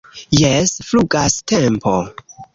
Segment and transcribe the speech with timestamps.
[0.37, 1.95] Jes, flugas tempo